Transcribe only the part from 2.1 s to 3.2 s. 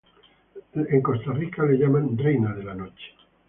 "reina de la noche".